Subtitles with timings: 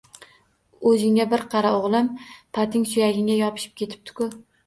[0.91, 2.09] O‘zingga bir qara, o‘g‘lim—
[2.59, 4.31] pating suyagingga yopishib ketibdi-ku!